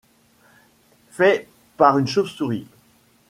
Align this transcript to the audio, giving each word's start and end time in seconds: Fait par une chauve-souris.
Fait 1.11 1.47
par 1.77 1.99
une 1.99 2.07
chauve-souris. 2.07 2.65